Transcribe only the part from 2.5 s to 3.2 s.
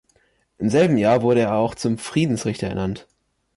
ernannt.